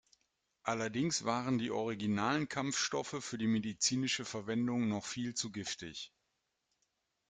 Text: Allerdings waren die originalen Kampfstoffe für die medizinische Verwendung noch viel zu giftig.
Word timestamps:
Allerdings 0.63 1.25
waren 1.25 1.59
die 1.59 1.69
originalen 1.69 2.49
Kampfstoffe 2.49 3.23
für 3.23 3.37
die 3.37 3.45
medizinische 3.45 4.25
Verwendung 4.25 4.87
noch 4.87 5.05
viel 5.05 5.35
zu 5.35 5.51
giftig. 5.51 6.11